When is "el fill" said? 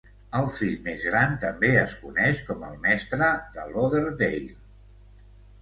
0.37-0.71